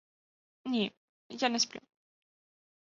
Ні, 0.71 0.81
я 1.45 1.53
не 1.53 1.59
сплю! 1.67 1.81